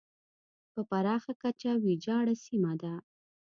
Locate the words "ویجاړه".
1.83-2.35